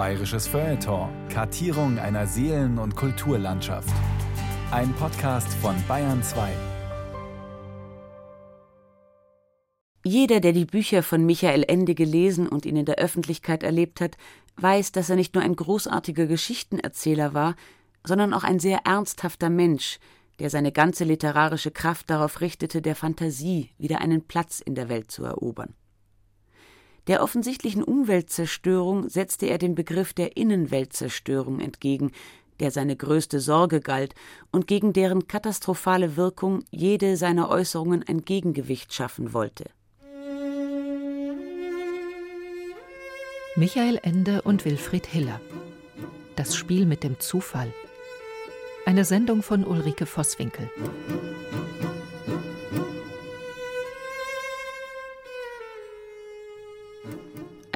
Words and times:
Bayerisches 0.00 0.46
Feuilleton. 0.48 1.10
Kartierung 1.28 1.98
einer 1.98 2.26
Seelen- 2.26 2.78
und 2.78 2.96
Kulturlandschaft. 2.96 3.92
Ein 4.70 4.94
Podcast 4.94 5.52
von 5.52 5.76
Bayern 5.86 6.22
2. 6.22 6.48
Jeder, 10.02 10.40
der 10.40 10.54
die 10.54 10.64
Bücher 10.64 11.02
von 11.02 11.26
Michael 11.26 11.64
Ende 11.68 11.94
gelesen 11.94 12.48
und 12.48 12.64
ihn 12.64 12.76
in 12.76 12.86
der 12.86 12.94
Öffentlichkeit 12.94 13.62
erlebt 13.62 14.00
hat, 14.00 14.16
weiß, 14.56 14.92
dass 14.92 15.10
er 15.10 15.16
nicht 15.16 15.34
nur 15.34 15.44
ein 15.44 15.54
großartiger 15.54 16.24
Geschichtenerzähler 16.24 17.34
war, 17.34 17.54
sondern 18.02 18.32
auch 18.32 18.42
ein 18.42 18.58
sehr 18.58 18.86
ernsthafter 18.86 19.50
Mensch, 19.50 19.98
der 20.38 20.48
seine 20.48 20.72
ganze 20.72 21.04
literarische 21.04 21.72
Kraft 21.72 22.08
darauf 22.08 22.40
richtete, 22.40 22.80
der 22.80 22.96
Fantasie 22.96 23.68
wieder 23.76 24.00
einen 24.00 24.26
Platz 24.26 24.60
in 24.60 24.74
der 24.74 24.88
Welt 24.88 25.10
zu 25.10 25.24
erobern. 25.24 25.74
Der 27.06 27.22
offensichtlichen 27.22 27.82
Umweltzerstörung 27.82 29.08
setzte 29.08 29.46
er 29.46 29.58
den 29.58 29.74
Begriff 29.74 30.12
der 30.12 30.36
Innenweltzerstörung 30.36 31.60
entgegen, 31.60 32.12
der 32.60 32.70
seine 32.70 32.94
größte 32.94 33.40
Sorge 33.40 33.80
galt 33.80 34.14
und 34.52 34.66
gegen 34.66 34.92
deren 34.92 35.26
katastrophale 35.26 36.16
Wirkung 36.16 36.64
jede 36.70 37.16
seiner 37.16 37.48
Äußerungen 37.48 38.04
ein 38.06 38.24
Gegengewicht 38.24 38.92
schaffen 38.92 39.32
wollte. 39.32 39.64
Michael 43.56 43.98
Ende 44.02 44.42
und 44.42 44.64
Wilfried 44.64 45.06
Hiller. 45.06 45.40
Das 46.36 46.54
Spiel 46.54 46.86
mit 46.86 47.02
dem 47.02 47.18
Zufall. 47.18 47.72
Eine 48.86 49.04
Sendung 49.04 49.42
von 49.42 49.64
Ulrike 49.64 50.06
Vosswinkel. 50.06 50.70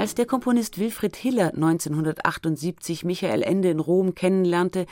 Als 0.04 0.14
der 0.14 0.26
Komponist 0.26 0.78
Wilfried 0.78 1.16
Hiller 1.16 1.54
1978 1.54 3.06
Michael 3.06 3.42
Ende 3.42 3.70
in 3.70 3.80
Rom 3.80 4.14
kennenlernte, 4.14 4.84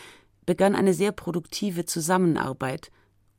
begann 0.47 0.75
eine 0.75 0.95
sehr 0.95 1.13
produktive 1.13 1.85
Zusammenarbeit 1.85 2.91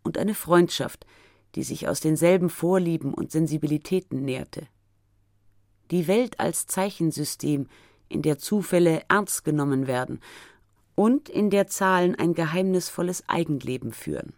und 0.03 0.19
eine 0.19 0.35
Freundschaft, 0.35 1.07
die 1.55 1.63
sich 1.63 1.88
aus 1.88 1.99
denselben 1.99 2.51
Vorlieben 2.51 3.11
und 3.11 3.31
Sensibilitäten 3.31 4.23
nährte. 4.23 4.67
Die 5.89 6.07
Welt 6.07 6.39
als 6.39 6.67
Zeichensystem, 6.67 7.66
in 8.07 8.21
der 8.21 8.38
Zufälle 8.38 9.01
ernst 9.09 9.44
genommen 9.44 9.88
werden 9.88 10.19
und 10.94 11.27
in 11.27 11.49
der 11.49 11.66
Zahlen 11.66 12.13
ein 12.13 12.35
geheimnisvolles 12.35 13.27
Eigenleben 13.27 13.94
führen. 13.94 14.33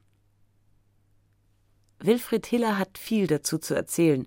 Wilfried 2.00 2.46
Hiller 2.46 2.78
hat 2.78 2.98
viel 2.98 3.28
dazu 3.28 3.58
zu 3.58 3.74
erzählen, 3.74 4.26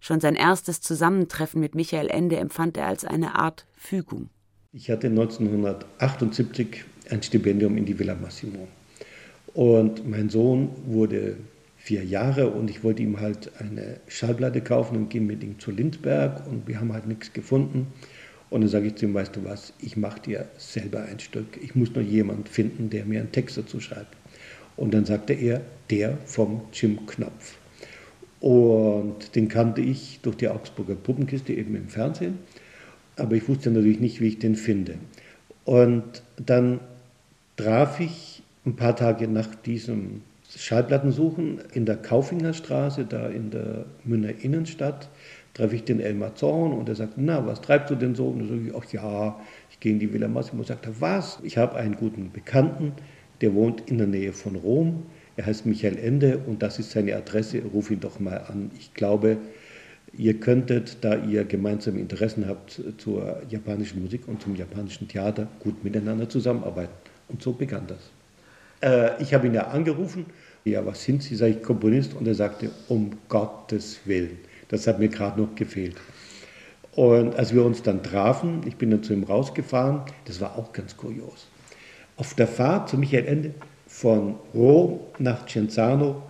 Schon 0.00 0.20
sein 0.20 0.36
erstes 0.36 0.80
Zusammentreffen 0.80 1.60
mit 1.60 1.74
Michael 1.74 2.08
Ende 2.08 2.36
empfand 2.36 2.76
er 2.76 2.86
als 2.86 3.04
eine 3.04 3.34
Art 3.34 3.66
Fügung. 3.76 4.30
Ich 4.72 4.90
hatte 4.90 5.08
1978 5.08 6.84
ein 7.10 7.22
Stipendium 7.22 7.76
in 7.76 7.84
die 7.84 7.98
Villa 7.98 8.14
Massimo. 8.14 8.68
Und 9.54 10.08
mein 10.08 10.28
Sohn 10.28 10.70
wurde 10.86 11.36
vier 11.78 12.04
Jahre 12.04 12.50
und 12.50 12.68
ich 12.68 12.84
wollte 12.84 13.02
ihm 13.02 13.18
halt 13.18 13.50
eine 13.60 13.98
Schallplatte 14.08 14.60
kaufen 14.60 14.96
und 14.96 15.08
ging 15.08 15.26
mit 15.26 15.42
ihm 15.42 15.58
zu 15.58 15.70
Lindberg 15.70 16.46
und 16.46 16.68
wir 16.68 16.80
haben 16.80 16.92
halt 16.92 17.06
nichts 17.06 17.32
gefunden. 17.32 17.86
Und 18.50 18.62
dann 18.62 18.68
sage 18.68 18.88
ich 18.88 18.96
zu 18.96 19.06
ihm, 19.06 19.14
weißt 19.14 19.36
du 19.36 19.44
was, 19.44 19.72
ich 19.80 19.96
mache 19.96 20.20
dir 20.20 20.48
selber 20.58 21.02
ein 21.02 21.18
Stück. 21.18 21.58
Ich 21.62 21.74
muss 21.74 21.94
nur 21.94 22.04
jemanden 22.04 22.44
finden, 22.44 22.90
der 22.90 23.04
mir 23.04 23.20
einen 23.20 23.32
Text 23.32 23.58
dazu 23.58 23.80
schreibt. 23.80 24.16
Und 24.76 24.94
dann 24.94 25.04
sagte 25.04 25.32
er, 25.32 25.60
der 25.90 26.18
vom 26.24 26.62
Jim 26.72 27.06
Knopf. 27.06 27.56
Und 28.40 29.34
den 29.34 29.48
kannte 29.48 29.80
ich 29.80 30.20
durch 30.22 30.36
die 30.36 30.48
Augsburger 30.48 30.94
Puppenkiste 30.94 31.52
eben 31.52 31.74
im 31.74 31.88
Fernsehen. 31.88 32.38
Aber 33.16 33.34
ich 33.34 33.48
wusste 33.48 33.70
natürlich 33.70 34.00
nicht, 34.00 34.20
wie 34.20 34.28
ich 34.28 34.38
den 34.38 34.54
finde. 34.54 34.94
Und 35.64 36.22
dann 36.36 36.80
traf 37.56 37.98
ich 38.00 38.42
ein 38.64 38.76
paar 38.76 38.94
Tage 38.94 39.26
nach 39.26 39.54
diesem 39.54 40.22
Schallplattensuchen 40.56 41.60
in 41.74 41.84
der 41.84 41.96
Kaufingerstraße, 41.96 43.04
da 43.04 43.28
in 43.28 43.50
der 43.50 43.84
Münner 44.04 44.30
Innenstadt, 44.42 45.08
treffe 45.52 45.74
ich 45.74 45.84
den 45.84 46.00
Elmar 46.00 46.36
Zorn 46.36 46.72
und 46.72 46.88
er 46.88 46.94
sagt, 46.94 47.14
na, 47.16 47.44
was 47.44 47.60
treibst 47.60 47.90
du 47.90 47.96
denn 47.96 48.14
so? 48.14 48.28
Und 48.28 48.38
dann 48.38 48.48
sage 48.48 48.60
ich, 48.68 48.74
ach 48.74 48.92
ja, 48.92 49.40
ich 49.70 49.80
gehe 49.80 49.92
in 49.92 49.98
die 49.98 50.12
Villa 50.12 50.28
Massimo. 50.28 50.60
Und 50.60 50.68
sagt 50.68 50.88
was? 51.00 51.40
Ich 51.42 51.58
habe 51.58 51.76
einen 51.76 51.96
guten 51.96 52.30
Bekannten, 52.30 52.92
der 53.40 53.54
wohnt 53.54 53.90
in 53.90 53.98
der 53.98 54.06
Nähe 54.06 54.32
von 54.32 54.54
Rom 54.54 55.02
er 55.38 55.46
heißt 55.46 55.66
Michael 55.66 55.98
Ende 55.98 56.38
und 56.38 56.64
das 56.64 56.80
ist 56.80 56.90
seine 56.90 57.14
Adresse. 57.14 57.62
Ruf 57.72 57.92
ihn 57.92 58.00
doch 58.00 58.18
mal 58.18 58.38
an. 58.48 58.72
Ich 58.76 58.92
glaube, 58.92 59.36
ihr 60.12 60.34
könntet, 60.40 60.98
da 61.02 61.14
ihr 61.14 61.44
gemeinsame 61.44 62.00
Interessen 62.00 62.48
habt 62.48 62.82
zur 62.98 63.40
japanischen 63.48 64.02
Musik 64.02 64.26
und 64.26 64.42
zum 64.42 64.56
japanischen 64.56 65.06
Theater, 65.06 65.46
gut 65.60 65.84
miteinander 65.84 66.28
zusammenarbeiten. 66.28 66.92
Und 67.28 67.40
so 67.40 67.52
begann 67.52 67.86
das. 67.86 68.10
Äh, 68.80 69.22
ich 69.22 69.32
habe 69.32 69.46
ihn 69.46 69.54
ja 69.54 69.68
angerufen. 69.68 70.26
Ja, 70.64 70.84
was 70.84 71.04
sind 71.04 71.22
Sie? 71.22 71.36
Sag 71.36 71.50
ich 71.50 71.62
Komponist. 71.62 72.14
Und 72.14 72.26
er 72.26 72.34
sagte, 72.34 72.70
um 72.88 73.12
Gottes 73.28 74.00
Willen. 74.06 74.38
Das 74.66 74.88
hat 74.88 74.98
mir 74.98 75.08
gerade 75.08 75.40
noch 75.40 75.54
gefehlt. 75.54 75.94
Und 76.96 77.36
als 77.36 77.54
wir 77.54 77.64
uns 77.64 77.84
dann 77.84 78.02
trafen, 78.02 78.62
ich 78.66 78.74
bin 78.74 78.90
dann 78.90 79.04
zu 79.04 79.12
ihm 79.12 79.22
rausgefahren, 79.22 80.00
das 80.24 80.40
war 80.40 80.58
auch 80.58 80.72
ganz 80.72 80.96
kurios. 80.96 81.46
Auf 82.16 82.34
der 82.34 82.48
Fahrt 82.48 82.88
zu 82.88 82.98
Michael 82.98 83.26
Ende 83.26 83.54
von 83.88 84.36
Rom 84.54 85.00
nach 85.18 85.46
Cenzano 85.46 86.22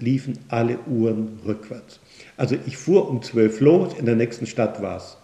liefen 0.00 0.38
alle 0.48 0.78
Uhren 0.88 1.38
rückwärts. 1.46 2.00
Also 2.36 2.56
ich 2.66 2.76
fuhr 2.76 3.08
um 3.08 3.22
zwölf 3.22 3.60
los, 3.60 3.94
in 3.98 4.06
der 4.06 4.16
nächsten 4.16 4.46
Stadt 4.46 4.82
war 4.82 4.96
es 4.96 5.16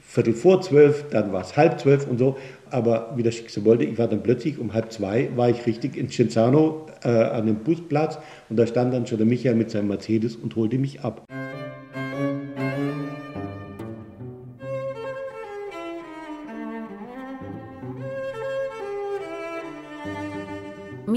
Viertel 0.00 0.32
vor 0.32 0.62
zwölf, 0.62 1.04
dann 1.10 1.32
war 1.32 1.42
es 1.42 1.56
halb 1.56 1.78
zwölf 1.78 2.06
und 2.06 2.18
so. 2.18 2.38
Aber 2.70 3.12
wie 3.16 3.22
das 3.22 3.34
Schicksal 3.34 3.64
wollte, 3.66 3.84
ich 3.84 3.98
war 3.98 4.08
dann 4.08 4.22
plötzlich 4.22 4.58
um 4.58 4.72
halb 4.72 4.90
zwei, 4.90 5.28
war 5.36 5.50
ich 5.50 5.66
richtig 5.66 5.96
in 5.96 6.08
Cenzano 6.08 6.86
äh, 7.04 7.08
an 7.08 7.46
dem 7.46 7.56
Busplatz 7.56 8.18
und 8.48 8.56
da 8.56 8.66
stand 8.66 8.94
dann 8.94 9.06
schon 9.06 9.18
der 9.18 9.26
Michael 9.26 9.54
mit 9.54 9.70
seinem 9.70 9.88
Mercedes 9.88 10.34
und 10.34 10.56
holte 10.56 10.78
mich 10.78 11.00
ab. 11.02 11.24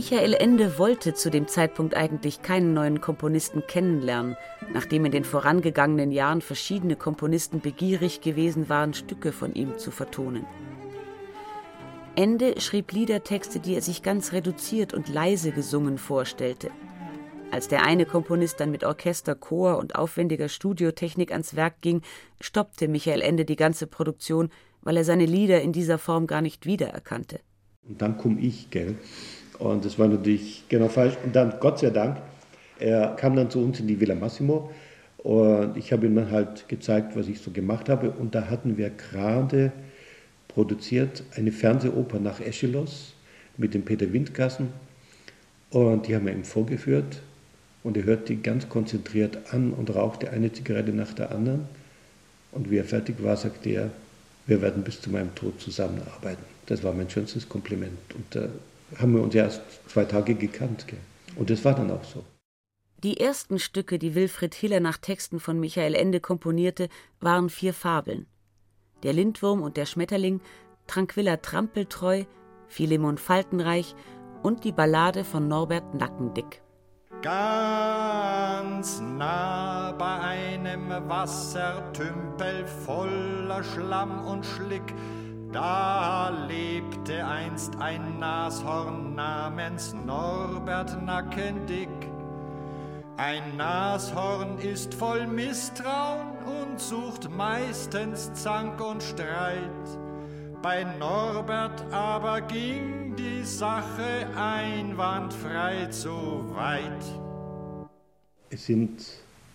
Michael 0.02 0.34
Ende 0.34 0.80
wollte 0.80 1.14
zu 1.14 1.30
dem 1.30 1.48
Zeitpunkt 1.48 1.96
eigentlich 1.96 2.42
keinen 2.42 2.74
neuen 2.74 3.02
Komponisten 3.02 3.68
kennenlernen, 3.68 4.36
nachdem 4.74 5.06
in 5.06 5.12
den 5.12 5.24
vorangegangenen 5.24 6.12
Jahren 6.12 6.42
verschiedene 6.42 6.96
Komponisten 6.96 7.60
begierig 7.60 8.20
gewesen 8.20 8.68
waren, 8.68 8.96
Stücke 8.96 9.32
von 9.32 9.54
ihm 9.54 9.78
zu 9.78 9.92
vertonen. 9.92 10.48
Ende 12.16 12.60
schrieb 12.60 12.92
Liedertexte, 12.94 13.60
die 13.60 13.76
er 13.76 13.84
sich 13.84 14.02
ganz 14.02 14.32
reduziert 14.32 14.96
und 14.96 15.08
leise 15.08 15.52
gesungen 15.52 16.00
vorstellte. 16.00 16.72
Als 17.52 17.68
der 17.68 17.86
eine 17.86 18.08
Komponist 18.08 18.60
dann 18.60 18.72
mit 18.72 18.84
Orchester, 18.84 19.36
Chor 19.36 19.78
und 19.78 19.94
aufwendiger 19.94 20.50
Studiotechnik 20.50 21.32
ans 21.32 21.56
Werk 21.56 21.80
ging, 21.82 22.02
stoppte 22.40 22.88
Michael 22.88 23.22
Ende 23.22 23.46
die 23.46 23.56
ganze 23.56 23.86
Produktion, 23.86 24.50
weil 24.82 24.98
er 24.98 25.04
seine 25.04 25.28
Lieder 25.28 25.62
in 25.62 25.74
dieser 25.74 26.00
Form 26.00 26.26
gar 26.26 26.42
nicht 26.42 26.66
wiedererkannte. 26.66 27.40
Und 27.88 28.02
dann 28.02 28.18
komme 28.18 28.42
ich, 28.42 28.72
gell? 28.72 28.96
Und 29.62 29.86
das 29.86 30.00
war 30.00 30.08
natürlich 30.08 30.64
genau 30.70 30.88
falsch. 30.88 31.14
Und 31.24 31.36
dann, 31.36 31.54
Gott 31.60 31.78
sei 31.78 31.92
Dank, 31.92 32.18
er 32.80 33.10
kam 33.16 33.36
dann 33.36 33.52
zu 33.52 33.60
uns 33.60 33.80
in 33.80 33.86
die 33.86 34.00
Villa 34.00 34.16
Massimo 34.16 34.72
und 35.20 35.78
ich 35.78 35.94
habe 35.94 36.08
ihm 36.08 36.16
dann 36.16 36.32
halt 36.32 36.68
gezeigt, 36.68 37.16
was 37.16 37.28
ich 37.28 37.42
so 37.42 37.52
gemacht 37.52 37.88
habe. 37.88 38.10
Und 38.10 38.34
da 38.34 38.50
hatten 38.50 38.78
wir 38.78 38.90
gerade 38.90 39.72
produziert 40.48 41.24
eine 41.36 41.52
Fernsehoper 41.52 42.20
nach 42.20 42.40
Eschelos 42.40 43.14
mit 43.56 43.76
dem 43.76 43.84
Peter 43.84 44.12
Windgassen. 44.12 44.70
Und 45.70 46.08
die 46.08 46.16
haben 46.16 46.26
wir 46.26 46.34
ihm 46.34 46.44
vorgeführt. 46.44 47.22
Und 47.84 47.98
er 47.98 48.06
hört 48.06 48.30
die 48.30 48.42
ganz 48.42 48.68
konzentriert 48.68 49.54
an 49.54 49.74
und 49.74 49.94
rauchte 49.94 50.32
eine 50.32 50.52
Zigarette 50.52 50.92
nach 50.92 51.14
der 51.14 51.32
anderen. 51.32 51.68
Und 52.52 52.72
wie 52.72 52.78
er 52.78 52.86
fertig 52.86 53.22
war, 53.22 53.38
sagte 53.38 53.70
er, 53.70 53.90
wir 54.48 54.60
werden 54.64 54.84
bis 54.84 55.02
zu 55.02 55.12
meinem 55.12 55.36
Tod 55.36 55.62
zusammenarbeiten. 55.62 56.44
Das 56.66 56.84
war 56.84 56.94
mein 56.94 57.12
schönstes 57.12 57.48
Kompliment. 57.48 58.00
Und 58.16 58.36
äh, 58.36 58.50
haben 58.98 59.14
wir 59.14 59.22
uns 59.22 59.36
erst 59.36 59.62
zwei 59.88 60.06
Tage 60.06 60.36
gekannt. 60.36 60.88
Gell? 60.88 61.00
Und 61.36 61.50
das 61.50 61.64
war 61.66 61.76
dann 61.76 61.92
auch 61.92 62.04
so. 62.04 62.24
Die 63.04 63.20
ersten 63.20 63.58
Stücke, 63.58 63.98
die 63.98 64.14
Wilfried 64.14 64.54
Hiller 64.54 64.80
nach 64.80 64.98
Texten 64.98 65.40
von 65.40 65.60
Michael 65.60 65.96
Ende 65.96 66.20
komponierte, 66.20 66.88
waren 67.20 67.50
vier 67.50 67.74
Fabeln. 67.74 68.28
Der 69.02 69.14
Lindwurm 69.14 69.64
und 69.64 69.76
der 69.76 69.88
Schmetterling, 69.88 70.40
Tranquilla 70.86 71.38
Trampeltreu, 71.38 72.26
Philemon 72.68 73.18
Faltenreich 73.18 73.96
und 74.44 74.64
die 74.64 74.72
Ballade 74.72 75.24
von 75.24 75.48
Norbert 75.48 75.96
Nackendick. 75.96 76.62
Ganz 77.22 79.00
nah 79.00 79.92
bei 79.92 80.20
einem 80.20 80.90
Wassertümpel 81.08 82.66
voller 82.86 83.64
Schlamm 83.64 84.26
und 84.26 84.46
Schlick 84.46 84.94
da 85.52 86.30
lebte 86.48 87.26
einst 87.26 87.76
ein 87.80 88.20
Nashorn 88.20 89.16
namens 89.16 89.94
Norbert 90.06 91.04
Nackendick. 91.04 91.90
Ein 93.18 93.58
Nashorn 93.58 94.58
ist 94.60 94.94
voll 94.94 95.28
Misstrauen 95.28 96.38
und 96.46 96.80
sucht 96.80 97.30
meistens 97.30 98.34
Zank 98.34 98.80
und 98.82 99.04
Streit. 99.04 100.00
Bei 100.62 100.84
Norbert 101.00 101.84
aber 101.92 102.42
ging 102.42 103.16
die 103.16 103.44
Sache 103.44 104.28
einwandfrei 104.38 105.88
zu 105.88 106.12
weit. 106.56 107.04
Es 108.50 108.66
sind 108.66 109.06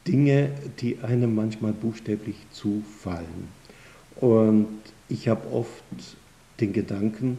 Dinge, 0.06 0.50
die 0.81 0.99
einem 1.00 1.34
manchmal 1.34 1.72
buchstäblich 1.72 2.37
zufallen. 2.50 3.49
Und 4.20 4.81
ich 5.08 5.28
habe 5.28 5.50
oft 5.52 5.82
den 6.60 6.72
Gedanken, 6.72 7.38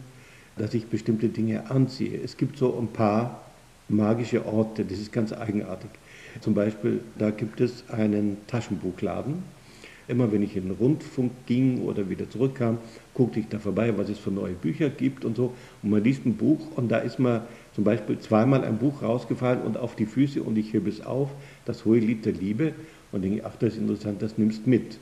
dass 0.58 0.74
ich 0.74 0.88
bestimmte 0.88 1.30
Dinge 1.30 1.70
anziehe. 1.70 2.20
Es 2.24 2.38
gibt 2.38 2.58
so 2.58 2.78
ein 2.78 2.88
paar 2.88 3.44
magische 3.90 4.46
Orte, 4.46 4.86
das 4.86 5.00
ist 5.00 5.12
ganz 5.12 5.34
eigenartig. 5.34 5.90
Zum 6.42 6.54
Beispiel, 6.54 7.02
da 7.18 7.32
gibt 7.32 7.62
es 7.62 7.84
einen 7.90 8.38
Taschenbuchladen. 8.48 9.44
Immer 10.10 10.32
wenn 10.32 10.42
ich 10.42 10.56
in 10.56 10.64
den 10.64 10.72
Rundfunk 10.72 11.32
ging 11.48 11.82
oder 11.82 12.10
wieder 12.10 12.30
zurückkam, 12.30 12.78
guckte 13.14 13.42
ich 13.42 13.50
da 13.50 13.60
vorbei, 13.60 13.98
was 13.98 14.08
es 14.08 14.18
für 14.18 14.32
neue 14.32 14.54
Bücher 14.54 14.90
gibt 14.90 15.26
und 15.26 15.36
so. 15.36 15.54
Und 15.84 15.90
man 15.90 16.02
liest 16.02 16.26
ein 16.26 16.38
Buch 16.38 16.60
und 16.78 16.90
da 16.90 17.00
ist 17.00 17.20
mir 17.20 17.46
zum 17.76 17.84
Beispiel 17.84 18.18
zweimal 18.20 18.64
ein 18.64 18.78
Buch 18.78 19.02
rausgefallen 19.02 19.62
und 19.64 19.76
auf 19.78 19.96
die 19.96 20.06
Füße 20.06 20.42
und 20.42 20.58
ich 20.58 20.72
hebe 20.72 20.90
es 20.90 21.06
auf, 21.06 21.30
das 21.66 21.84
Hohe 21.84 22.00
Lied 22.00 22.26
der 22.26 22.34
Liebe 22.34 22.74
und 23.12 23.24
denke, 23.24 23.44
ach, 23.46 23.58
das 23.60 23.74
ist 23.74 23.80
interessant, 23.80 24.22
das 24.22 24.38
nimmst 24.38 24.66
mit. 24.66 24.98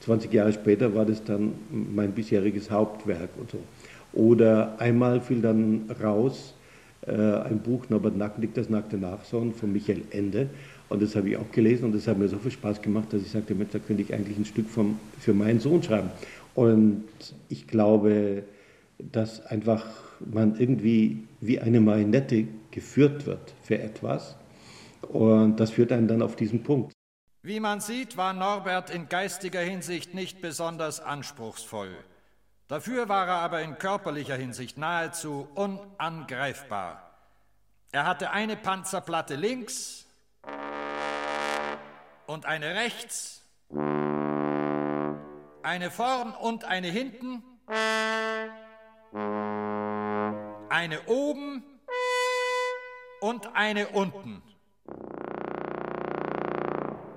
20 0.00 0.32
Jahre 0.32 0.52
später 0.52 0.94
war 0.94 1.04
das 1.04 1.22
dann 1.24 1.52
mein 1.70 2.12
bisheriges 2.12 2.70
Hauptwerk 2.70 3.30
und 3.38 3.50
so. 3.50 3.58
Oder 4.12 4.80
einmal 4.80 5.20
fiel 5.20 5.40
dann 5.40 5.90
raus 6.02 6.54
äh, 7.06 7.12
ein 7.12 7.60
Buch 7.60 7.88
Norbert 7.88 8.16
Nacklig, 8.16 8.54
das 8.54 8.68
nackte 8.68 8.96
Nachschauen 8.96 9.52
von 9.54 9.72
Michael 9.72 10.02
Ende. 10.10 10.50
Und 10.88 11.02
das 11.02 11.14
habe 11.14 11.28
ich 11.30 11.36
auch 11.36 11.50
gelesen 11.52 11.84
und 11.84 11.94
das 11.94 12.06
hat 12.08 12.18
mir 12.18 12.28
so 12.28 12.38
viel 12.38 12.50
Spaß 12.50 12.82
gemacht, 12.82 13.12
dass 13.12 13.22
ich 13.22 13.30
sagte, 13.30 13.54
Mensch, 13.54 13.70
da 13.72 13.78
könnte 13.78 14.02
ich 14.02 14.12
eigentlich 14.12 14.36
ein 14.36 14.44
Stück 14.44 14.68
vom, 14.68 14.98
für 15.18 15.32
meinen 15.32 15.60
Sohn 15.60 15.82
schreiben. 15.82 16.10
Und 16.54 17.04
ich 17.48 17.68
glaube, 17.68 18.42
dass 18.98 19.46
einfach 19.46 19.86
man 20.18 20.58
irgendwie 20.58 21.24
wie 21.40 21.60
eine 21.60 21.80
Marionette 21.80 22.48
geführt 22.70 23.26
wird 23.26 23.54
für 23.62 23.78
etwas. 23.78 24.36
Und 25.02 25.60
das 25.60 25.70
führt 25.70 25.92
einen 25.92 26.08
dann 26.08 26.22
auf 26.22 26.36
diesen 26.36 26.62
Punkt. 26.62 26.92
Wie 27.42 27.58
man 27.58 27.80
sieht, 27.80 28.18
war 28.18 28.34
Norbert 28.34 28.90
in 28.90 29.08
geistiger 29.08 29.60
Hinsicht 29.60 30.12
nicht 30.12 30.42
besonders 30.42 31.00
anspruchsvoll. 31.00 31.96
Dafür 32.68 33.08
war 33.08 33.26
er 33.26 33.36
aber 33.36 33.62
in 33.62 33.78
körperlicher 33.78 34.36
Hinsicht 34.36 34.76
nahezu 34.76 35.48
unangreifbar. 35.54 37.10
Er 37.92 38.06
hatte 38.06 38.30
eine 38.30 38.56
Panzerplatte 38.56 39.36
links 39.36 40.04
und 42.26 42.44
eine 42.44 42.74
rechts, 42.74 43.42
eine 45.62 45.90
vorn 45.90 46.32
und 46.32 46.64
eine 46.64 46.88
hinten, 46.88 47.42
eine 50.68 51.02
oben 51.06 51.64
und 53.20 53.56
eine 53.56 53.88
unten. 53.88 54.42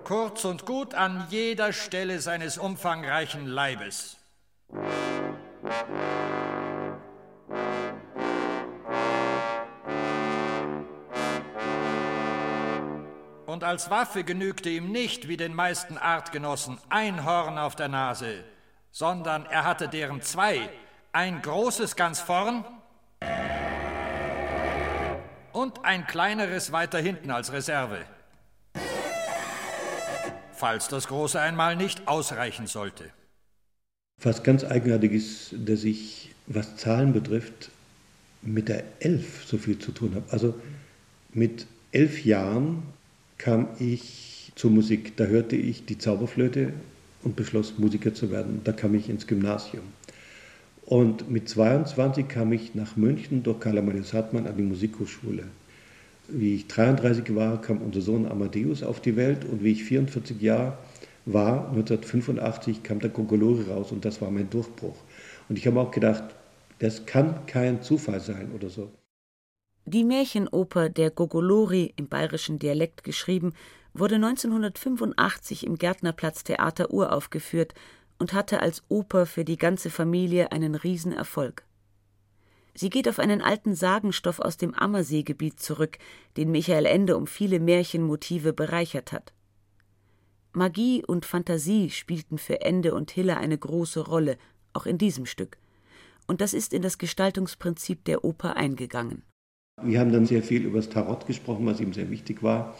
Kurz 0.04 0.44
und 0.44 0.66
gut 0.66 0.94
an 0.94 1.28
jeder 1.30 1.72
Stelle 1.72 2.20
seines 2.20 2.58
umfangreichen 2.58 3.48
Leibes. 3.48 4.18
Und 13.46 13.64
als 13.64 13.90
Waffe 13.90 14.26
genügte 14.26 14.70
ihm 14.70 14.92
nicht, 14.92 15.30
wie 15.30 15.38
den 15.38 15.54
meisten 15.54 15.98
Artgenossen, 15.98 16.80
ein 16.90 17.24
Horn 17.24 17.58
auf 17.58 17.76
der 17.78 17.88
Nase, 17.88 18.44
sondern 18.92 19.46
er 19.46 19.64
hatte 19.64 19.88
deren 19.88 20.22
zwei, 20.22 20.70
ein 21.14 21.42
großes 21.42 21.96
ganz 21.96 22.20
vorn 22.20 22.66
und 25.54 25.86
ein 25.86 26.06
kleineres 26.08 26.74
weiter 26.74 27.00
hinten 27.00 27.32
als 27.32 27.54
Reserve, 27.54 28.06
falls 30.56 30.88
das 30.88 31.08
große 31.08 31.40
einmal 31.40 31.76
nicht 31.76 32.08
ausreichen 32.08 32.68
sollte. 32.68 33.06
Was 34.22 34.44
ganz 34.44 34.64
eigenartig 34.64 35.12
ist, 35.12 35.56
dass 35.66 35.84
ich, 35.84 36.32
was 36.48 36.78
Zahlen 36.78 37.14
betrifft, 37.14 37.72
mit 38.42 38.70
der 38.70 38.84
Elf 39.00 39.46
so 39.46 39.58
viel 39.58 39.80
zu 39.80 39.92
tun 39.92 40.16
habe. 40.16 40.26
Also 40.32 40.54
mit 41.34 41.66
elf 41.92 42.24
Jahren 42.26 42.84
kam 43.38 43.68
ich 43.80 44.52
zur 44.56 44.72
Musik. 44.72 45.18
Da 45.18 45.26
hörte 45.26 45.56
ich 45.56 45.86
die 45.86 45.98
Zauberflöte 45.98 46.74
und 47.24 47.36
beschloss, 47.36 47.78
Musiker 47.78 48.14
zu 48.14 48.32
werden. 48.32 48.62
Da 48.64 48.72
kam 48.72 48.96
ich 48.96 49.10
ins 49.10 49.28
Gymnasium. 49.28 49.84
Und 50.86 51.30
mit 51.32 51.48
22 51.48 52.28
kam 52.28 52.52
ich 52.52 52.76
nach 52.76 52.98
München 52.98 53.44
durch 53.44 53.60
Karl 53.62 53.78
Amadeus 53.78 54.14
Hartmann 54.14 54.48
an 54.48 54.58
die 54.58 54.64
Musikhochschule. 54.64 55.46
Wie 56.28 56.56
ich 56.56 56.68
33 56.68 57.36
war, 57.36 57.60
kam 57.62 57.82
unser 57.82 58.02
Sohn 58.02 58.26
Amadeus 58.26 58.82
auf 58.82 59.02
die 59.02 59.16
Welt 59.16 59.46
und 59.46 59.64
wie 59.64 59.72
ich 59.72 59.84
44 59.84 60.42
Jahre 60.42 60.78
war 61.26 61.70
1985 61.70 62.84
kam 62.84 63.00
der 63.00 63.10
Gogolori 63.10 63.64
raus 63.70 63.92
und 63.92 64.04
das 64.06 64.22
war 64.22 64.32
mein 64.32 64.50
Durchbruch. 64.50 64.96
Und 65.50 65.58
ich 65.58 65.68
habe 65.68 65.80
auch 65.80 65.92
gedacht, 65.92 66.24
das 66.80 67.06
kann 67.06 67.46
kein 67.46 67.82
Zufall 67.82 68.20
sein 68.20 68.52
oder 68.54 68.70
so. 68.70 68.92
Die 69.86 70.04
Märchenoper 70.04 70.90
Der 70.90 71.12
Gogolori 71.12 71.94
im 71.98 72.08
bayerischen 72.08 72.58
Dialekt 72.58 73.04
geschrieben, 73.04 73.54
wurde 73.94 74.16
1985 74.16 75.66
im 75.66 75.78
Gärtnerplatz 75.78 76.44
Theater 76.44 76.92
uraufgeführt 76.92 77.74
und 78.18 78.34
hatte 78.34 78.62
als 78.62 78.84
Oper 78.90 79.26
für 79.26 79.46
die 79.46 79.58
ganze 79.58 79.90
Familie 79.90 80.52
einen 80.52 80.76
Riesenerfolg. 80.76 81.64
Sie 82.76 82.90
geht 82.90 83.08
auf 83.08 83.20
einen 83.20 83.42
alten 83.42 83.76
Sagenstoff 83.76 84.40
aus 84.40 84.58
dem 84.58 84.74
Ammerseegebiet 84.74 85.60
zurück, 85.60 85.98
den 86.38 86.52
Michael 86.52 86.86
Ende 86.86 87.18
um 87.18 87.28
viele 87.28 87.60
Märchenmotive 87.60 88.54
bereichert 88.54 89.12
hat. 89.12 89.34
Magie 90.54 91.04
und 91.06 91.26
Fantasie 91.26 91.90
spielten 91.90 92.38
für 92.38 92.62
Ende 92.62 92.94
und 92.94 93.12
Hiller 93.12 93.38
eine 93.38 93.58
große 93.58 94.02
Rolle, 94.02 94.38
auch 94.74 94.86
in 94.86 94.98
diesem 94.98 95.26
Stück. 95.26 95.58
Und 96.28 96.42
das 96.42 96.54
ist 96.54 96.74
in 96.74 96.82
das 96.82 96.98
Gestaltungsprinzip 96.98 98.06
der 98.06 98.24
Oper 98.24 98.56
eingegangen. 98.56 99.24
Wir 99.82 100.00
haben 100.00 100.12
dann 100.12 100.26
sehr 100.26 100.44
viel 100.44 100.64
über 100.64 100.78
das 100.78 100.90
Tarot 100.90 101.26
gesprochen, 101.26 101.66
was 101.66 101.80
ihm 101.80 101.94
sehr 101.94 102.10
wichtig 102.10 102.44
war. 102.44 102.76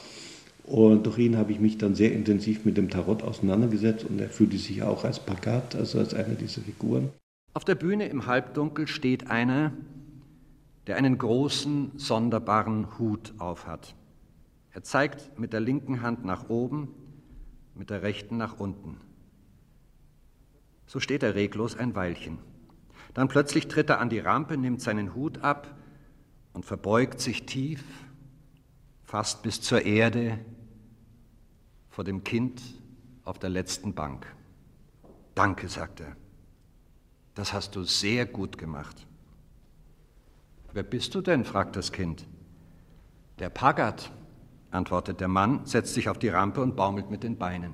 Und 0.64 1.06
durch 1.06 1.18
ihn 1.18 1.38
habe 1.38 1.52
ich 1.52 1.60
mich 1.60 1.78
dann 1.78 1.94
sehr 1.94 2.14
intensiv 2.14 2.64
mit 2.64 2.78
dem 2.78 2.90
Tarot 2.90 3.22
auseinandergesetzt 3.22 4.06
und 4.06 4.20
er 4.20 4.30
fühlte 4.30 4.58
sich 4.58 4.82
auch 4.82 5.04
als 5.04 5.20
Pagat, 5.20 5.76
also 5.76 6.00
als 6.00 6.14
einer 6.14 6.36
dieser 6.36 6.62
Figuren. 6.62 7.10
Auf 7.54 7.66
der 7.66 7.76
Bühne 7.76 8.08
im 8.08 8.26
Halbdunkel 8.26 8.88
steht 8.88 9.30
einer, 9.30 9.74
der 10.88 10.98
einen 10.98 11.18
großen, 11.18 11.92
sonderbaren 11.98 12.98
Hut 12.98 13.34
aufhat. 13.38 13.96
Er 14.72 14.84
zeigt 14.84 15.38
mit 15.40 15.54
der 15.54 15.60
linken 15.60 16.02
Hand 16.02 16.26
nach 16.26 16.50
oben, 16.50 16.90
mit 17.76 17.92
der 17.92 18.02
rechten 18.02 18.38
nach 18.38 18.60
unten. 18.60 19.00
So 20.88 21.00
steht 21.00 21.24
er 21.24 21.36
reglos 21.36 21.78
ein 21.78 21.96
Weilchen. 21.96 22.40
Dann 23.14 23.28
plötzlich 23.28 23.68
tritt 23.68 23.90
er 23.90 24.00
an 24.00 24.10
die 24.10 24.20
Rampe, 24.20 24.58
nimmt 24.58 24.82
seinen 24.82 25.14
Hut 25.14 25.40
ab 25.44 25.76
und 26.54 26.66
verbeugt 26.66 27.20
sich 27.20 27.46
tief, 27.46 27.84
fast 29.04 29.44
bis 29.44 29.62
zur 29.62 29.84
Erde, 29.86 30.40
vor 31.90 32.04
dem 32.04 32.24
Kind 32.24 32.62
auf 33.24 33.38
der 33.38 33.52
letzten 33.52 33.94
Bank. 33.94 34.26
Danke, 35.36 35.70
sagt 35.70 36.00
er. 36.00 36.16
Das 37.36 37.54
hast 37.54 37.76
du 37.76 37.84
sehr 37.84 38.26
gut 38.26 38.58
gemacht. 38.58 39.08
Wer 40.74 40.84
bist 40.84 41.14
du 41.16 41.22
denn? 41.22 41.46
fragt 41.46 41.76
das 41.76 41.92
Kind. 41.92 42.26
Der 43.40 43.50
Pagat, 43.50 44.12
antwortet 44.72 45.20
der 45.20 45.28
Mann, 45.28 45.66
setzt 45.66 45.94
sich 45.94 46.10
auf 46.10 46.18
die 46.18 46.30
Rampe 46.30 46.62
und 46.62 46.76
baumelt 46.76 47.10
mit 47.10 47.24
den 47.24 47.38
Beinen. 47.38 47.74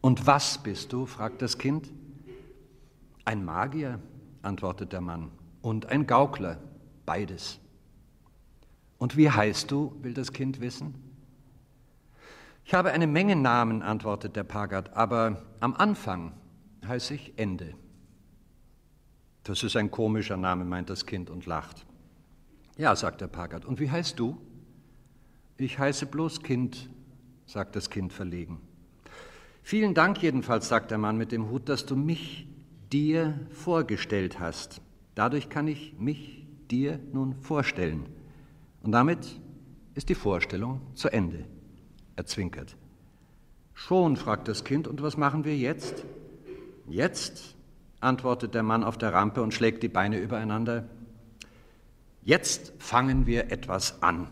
Und 0.00 0.26
was 0.26 0.58
bist 0.62 0.92
du? 0.92 1.06
fragt 1.06 1.42
das 1.42 1.58
Kind. 1.58 1.90
Ein 3.24 3.44
Magier, 3.44 4.00
antwortet 4.42 4.92
der 4.92 5.00
Mann, 5.00 5.30
und 5.60 5.86
ein 5.86 6.06
Gaukler, 6.06 6.58
beides. 7.06 7.60
Und 8.98 9.16
wie 9.16 9.30
heißt 9.30 9.70
du, 9.70 9.96
will 10.02 10.14
das 10.14 10.32
Kind 10.32 10.60
wissen. 10.60 10.94
Ich 12.64 12.74
habe 12.74 12.92
eine 12.92 13.06
Menge 13.06 13.36
Namen, 13.36 13.82
antwortet 13.82 14.36
der 14.36 14.44
Pagat, 14.44 14.94
aber 14.94 15.42
am 15.60 15.74
Anfang 15.74 16.32
heiße 16.86 17.14
ich 17.14 17.32
Ende. 17.36 17.74
Das 19.44 19.62
ist 19.62 19.76
ein 19.76 19.90
komischer 19.90 20.36
Name, 20.36 20.64
meint 20.64 20.88
das 20.90 21.06
Kind 21.06 21.30
und 21.30 21.46
lacht. 21.46 21.84
Ja, 22.76 22.94
sagt 22.96 23.20
der 23.20 23.26
Pagat, 23.26 23.64
und 23.64 23.80
wie 23.80 23.90
heißt 23.90 24.18
du? 24.18 24.38
Ich 25.58 25.78
heiße 25.78 26.06
bloß 26.06 26.42
Kind, 26.42 26.88
sagt 27.46 27.76
das 27.76 27.90
Kind 27.90 28.12
verlegen. 28.12 28.60
Vielen 29.62 29.94
Dank 29.94 30.22
jedenfalls, 30.22 30.68
sagt 30.68 30.90
der 30.90 30.98
Mann 30.98 31.16
mit 31.16 31.32
dem 31.32 31.50
Hut, 31.50 31.68
dass 31.68 31.86
du 31.86 31.96
mich 31.96 32.48
dir 32.92 33.38
vorgestellt 33.50 34.40
hast. 34.40 34.80
Dadurch 35.14 35.48
kann 35.48 35.68
ich 35.68 35.94
mich 35.98 36.46
dir 36.70 36.98
nun 37.12 37.34
vorstellen. 37.34 38.06
Und 38.82 38.92
damit 38.92 39.40
ist 39.94 40.08
die 40.08 40.14
Vorstellung 40.14 40.80
zu 40.94 41.08
Ende. 41.08 41.44
Er 42.16 42.26
zwinkert. 42.26 42.76
Schon, 43.74 44.16
fragt 44.16 44.48
das 44.48 44.64
Kind, 44.64 44.88
und 44.88 45.02
was 45.02 45.16
machen 45.16 45.44
wir 45.44 45.56
jetzt? 45.56 46.04
Jetzt 46.88 47.56
antwortet 48.02 48.54
der 48.54 48.62
Mann 48.62 48.84
auf 48.84 48.98
der 48.98 49.12
Rampe 49.12 49.42
und 49.42 49.54
schlägt 49.54 49.82
die 49.82 49.88
Beine 49.88 50.18
übereinander. 50.18 50.84
Jetzt 52.22 52.72
fangen 52.78 53.26
wir 53.26 53.50
etwas 53.50 54.02
an. 54.02 54.28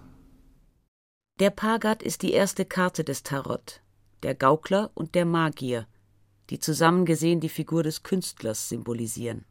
Der 1.40 1.50
Pagat 1.50 2.02
ist 2.02 2.22
die 2.22 2.32
erste 2.32 2.64
Karte 2.64 3.02
des 3.02 3.22
Tarot, 3.22 3.80
der 4.22 4.34
Gaukler 4.34 4.90
und 4.94 5.14
der 5.14 5.24
Magier, 5.24 5.86
die 6.50 6.58
zusammen 6.58 7.04
gesehen 7.06 7.40
die 7.40 7.48
Figur 7.48 7.82
des 7.82 8.02
Künstlers 8.02 8.68
symbolisieren. 8.68 9.44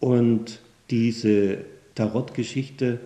Und 0.00 0.60
diese 0.90 1.64
Tarot-Geschichte 1.94 3.00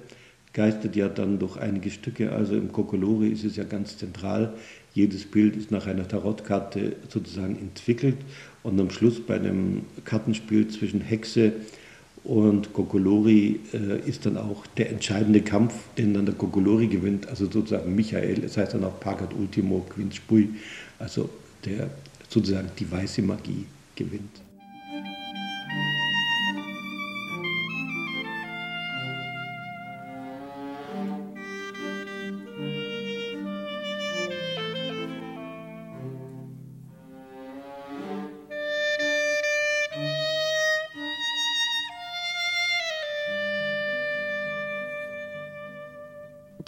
geistert 0.53 0.97
ja 0.97 1.09
dann 1.09 1.39
durch 1.39 1.57
einige 1.57 1.91
Stücke. 1.91 2.33
Also 2.33 2.55
im 2.55 2.73
Kokolori 2.73 3.29
ist 3.29 3.45
es 3.45 3.57
ja 3.57 3.65
ganz 3.65 3.97
zentral. 3.97 4.55
Jedes 4.95 5.25
Bild 5.25 5.57
ist 5.57 5.71
nach 5.71 5.87
einer 5.87 6.07
Tarotkarte 6.07 6.97
sozusagen 7.09 7.57
entwickelt. 7.59 8.19
Und 8.63 8.81
am 8.81 8.91
Schluss 8.91 9.21
bei 9.21 9.35
einem 9.37 9.83
Kartenspiel 10.05 10.69
zwischen 10.69 11.01
Hexe 11.01 11.53
und 12.25 12.73
Kokolori 12.73 13.61
äh, 13.73 14.09
ist 14.09 14.27
dann 14.27 14.37
auch 14.37 14.67
der 14.77 14.91
entscheidende 14.91 15.43
Kampf, 15.43 15.75
den 15.99 16.15
dann 16.15 16.27
der 16.27 16.35
Kokolori 16.37 16.87
gewinnt, 16.87 17.29
also 17.29 17.47
sozusagen 17.47 17.95
Michael, 17.95 18.45
es 18.45 18.57
heißt 18.57 18.75
dann 18.75 18.85
auch 18.85 19.01
Pagat 19.01 19.35
Ultimo 19.35 19.85
Quint 19.89 20.15
Spui, 20.15 20.51
also 21.01 21.29
der 21.65 21.91
sozusagen 22.29 22.71
die 22.79 22.91
weiße 22.91 23.23
Magie 23.23 23.67
gewinnt. 23.97 24.41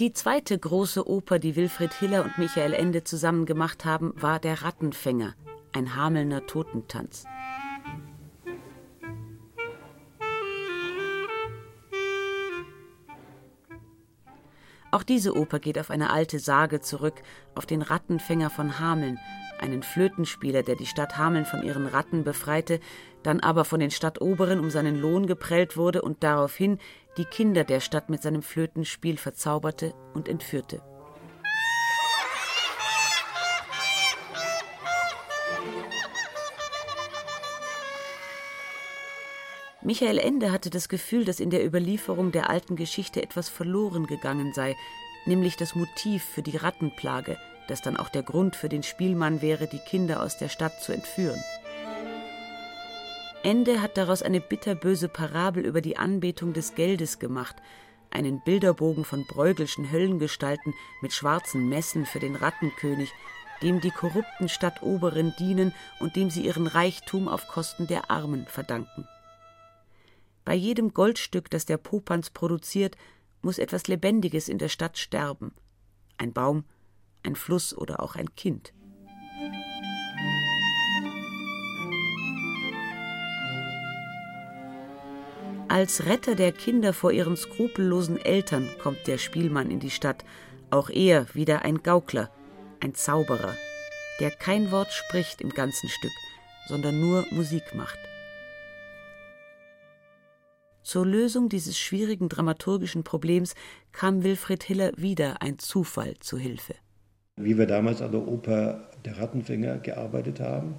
Die 0.04 0.12
zweite 0.12 0.58
große 0.58 1.08
Oper, 1.08 1.38
die 1.38 1.56
Wilfried 1.56 1.94
Hiller 1.94 2.26
und 2.26 2.36
Michael 2.36 2.74
Ende 2.74 3.04
zusammen 3.04 3.46
gemacht 3.46 3.86
haben, 3.86 4.12
war 4.16 4.38
Der 4.38 4.60
Rattenfänger, 4.60 5.34
ein 5.72 5.96
Hamelner 5.96 6.44
Totentanz. 6.44 7.24
Auch 14.94 15.02
diese 15.02 15.36
Oper 15.36 15.58
geht 15.58 15.76
auf 15.80 15.90
eine 15.90 16.10
alte 16.10 16.38
Sage 16.38 16.80
zurück, 16.80 17.14
auf 17.56 17.66
den 17.66 17.82
Rattenfänger 17.82 18.48
von 18.48 18.78
Hameln, 18.78 19.18
einen 19.58 19.82
Flötenspieler, 19.82 20.62
der 20.62 20.76
die 20.76 20.86
Stadt 20.86 21.18
Hameln 21.18 21.46
von 21.46 21.64
ihren 21.64 21.86
Ratten 21.86 22.22
befreite, 22.22 22.78
dann 23.24 23.40
aber 23.40 23.64
von 23.64 23.80
den 23.80 23.90
Stadtoberen 23.90 24.60
um 24.60 24.70
seinen 24.70 25.00
Lohn 25.00 25.26
geprellt 25.26 25.76
wurde 25.76 26.02
und 26.02 26.22
daraufhin 26.22 26.78
die 27.16 27.24
Kinder 27.24 27.64
der 27.64 27.80
Stadt 27.80 28.08
mit 28.08 28.22
seinem 28.22 28.42
Flötenspiel 28.42 29.16
verzauberte 29.16 29.94
und 30.14 30.28
entführte. 30.28 30.80
Michael 39.86 40.18
Ende 40.18 40.50
hatte 40.50 40.70
das 40.70 40.88
Gefühl, 40.88 41.26
dass 41.26 41.40
in 41.40 41.50
der 41.50 41.64
Überlieferung 41.64 42.32
der 42.32 42.48
alten 42.48 42.74
Geschichte 42.74 43.22
etwas 43.22 43.50
verloren 43.50 44.06
gegangen 44.06 44.54
sei, 44.54 44.76
nämlich 45.26 45.56
das 45.58 45.74
Motiv 45.74 46.24
für 46.24 46.40
die 46.40 46.56
Rattenplage, 46.56 47.36
das 47.68 47.82
dann 47.82 47.98
auch 47.98 48.08
der 48.08 48.22
Grund 48.22 48.56
für 48.56 48.70
den 48.70 48.82
Spielmann 48.82 49.42
wäre, 49.42 49.66
die 49.66 49.78
Kinder 49.78 50.22
aus 50.22 50.38
der 50.38 50.48
Stadt 50.48 50.82
zu 50.82 50.92
entführen. 50.92 51.38
Ende 53.42 53.82
hat 53.82 53.98
daraus 53.98 54.22
eine 54.22 54.40
bitterböse 54.40 55.08
Parabel 55.08 55.66
über 55.66 55.82
die 55.82 55.98
Anbetung 55.98 56.54
des 56.54 56.74
Geldes 56.74 57.18
gemacht, 57.18 57.56
einen 58.10 58.40
Bilderbogen 58.42 59.04
von 59.04 59.26
bräugelschen 59.26 59.92
Höllengestalten 59.92 60.72
mit 61.02 61.12
schwarzen 61.12 61.68
Messen 61.68 62.06
für 62.06 62.20
den 62.20 62.36
Rattenkönig, 62.36 63.12
dem 63.60 63.82
die 63.82 63.90
korrupten 63.90 64.48
Stadtoberen 64.48 65.34
dienen 65.38 65.74
und 66.00 66.16
dem 66.16 66.30
sie 66.30 66.46
ihren 66.46 66.68
Reichtum 66.68 67.28
auf 67.28 67.48
Kosten 67.48 67.86
der 67.86 68.10
Armen 68.10 68.46
verdanken. 68.46 69.06
Bei 70.44 70.54
jedem 70.54 70.92
Goldstück, 70.92 71.50
das 71.50 71.64
der 71.64 71.78
Popanz 71.78 72.30
produziert, 72.30 72.96
muss 73.42 73.58
etwas 73.58 73.86
Lebendiges 73.86 74.48
in 74.48 74.58
der 74.58 74.68
Stadt 74.68 74.98
sterben. 74.98 75.52
Ein 76.18 76.32
Baum, 76.32 76.64
ein 77.22 77.34
Fluss 77.34 77.76
oder 77.76 78.02
auch 78.02 78.14
ein 78.14 78.34
Kind. 78.34 78.72
Als 85.68 86.06
Retter 86.06 86.34
der 86.34 86.52
Kinder 86.52 86.92
vor 86.92 87.10
ihren 87.10 87.36
skrupellosen 87.36 88.18
Eltern 88.18 88.68
kommt 88.80 89.06
der 89.06 89.18
Spielmann 89.18 89.70
in 89.70 89.80
die 89.80 89.90
Stadt, 89.90 90.24
auch 90.70 90.88
er 90.88 91.34
wieder 91.34 91.62
ein 91.62 91.82
Gaukler, 91.82 92.30
ein 92.80 92.94
Zauberer, 92.94 93.56
der 94.20 94.30
kein 94.30 94.70
Wort 94.70 94.92
spricht 94.92 95.40
im 95.40 95.50
ganzen 95.50 95.88
Stück, 95.88 96.12
sondern 96.68 97.00
nur 97.00 97.26
Musik 97.32 97.74
macht. 97.74 97.98
Zur 100.84 101.06
Lösung 101.06 101.48
dieses 101.48 101.78
schwierigen 101.78 102.28
dramaturgischen 102.28 103.04
Problems 103.04 103.54
kam 103.92 104.22
Wilfried 104.22 104.62
Hiller 104.64 104.92
wieder 104.98 105.40
ein 105.40 105.58
Zufall 105.58 106.12
zu 106.20 106.36
Hilfe. 106.36 106.74
Wie 107.36 107.56
wir 107.56 107.64
damals 107.64 108.02
an 108.02 108.12
der 108.12 108.28
Oper 108.28 108.90
Der 109.06 109.16
Rattenfänger 109.18 109.78
gearbeitet 109.78 110.40
haben, 110.40 110.74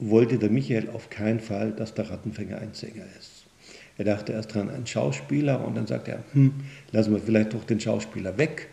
wollte 0.00 0.38
der 0.38 0.50
Michael 0.50 0.90
auf 0.90 1.08
keinen 1.08 1.38
Fall, 1.38 1.70
dass 1.70 1.94
der 1.94 2.10
Rattenfänger 2.10 2.58
ein 2.58 2.74
Sänger 2.74 3.04
ist. 3.16 3.46
Er 3.96 4.06
dachte 4.06 4.32
erst 4.32 4.54
dran, 4.54 4.70
ein 4.70 4.88
Schauspieler 4.88 5.64
und 5.64 5.76
dann 5.76 5.86
sagte 5.86 6.10
er, 6.10 6.24
hm, 6.32 6.54
lassen 6.90 7.12
wir 7.12 7.20
vielleicht 7.20 7.54
doch 7.54 7.62
den 7.62 7.78
Schauspieler 7.78 8.38
weg. 8.38 8.68